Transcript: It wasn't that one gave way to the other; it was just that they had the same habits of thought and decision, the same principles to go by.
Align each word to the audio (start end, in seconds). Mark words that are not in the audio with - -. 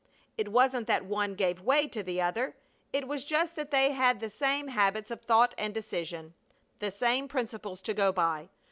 It 0.35 0.47
wasn't 0.51 0.87
that 0.87 1.05
one 1.05 1.35
gave 1.35 1.61
way 1.61 1.85
to 1.89 2.01
the 2.01 2.19
other; 2.21 2.55
it 2.91 3.07
was 3.07 3.23
just 3.23 3.55
that 3.55 3.69
they 3.69 3.91
had 3.91 4.19
the 4.19 4.31
same 4.31 4.69
habits 4.69 5.11
of 5.11 5.21
thought 5.21 5.53
and 5.59 5.75
decision, 5.75 6.33
the 6.79 6.89
same 6.89 7.27
principles 7.27 7.83
to 7.83 7.93
go 7.93 8.11
by. 8.11 8.49